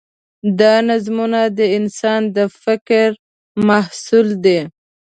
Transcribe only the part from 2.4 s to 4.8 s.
فکر محصول دي.